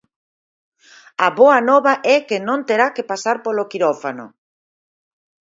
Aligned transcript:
A 1.25 1.27
boa 1.39 1.59
nova 1.69 1.93
é 2.15 2.17
que 2.27 2.37
non 2.47 2.59
terá 2.67 2.87
que 2.95 3.07
pasar 3.11 3.37
polo 3.45 3.69
quirófano. 3.71 4.25